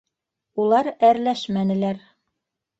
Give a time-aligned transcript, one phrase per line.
[0.63, 2.05] Улар әрләшмәнеләр.